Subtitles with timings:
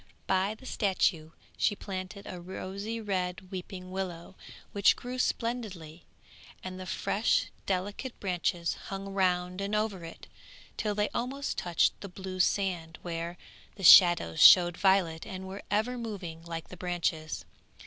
[0.25, 4.35] By the statue she planted a rosy red weeping willow
[4.71, 6.05] which grew splendidly,
[6.63, 10.25] and the fresh delicate branches hung round and over it,
[10.75, 13.37] till they almost touched the blue sand where
[13.75, 17.45] the shadows showed violet, and were ever moving like the branches.